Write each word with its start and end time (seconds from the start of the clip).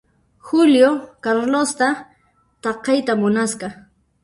Julio 0.51 0.89
Carlosta 1.25 1.89
takayta 2.67 3.13
munasqa. 3.23 3.67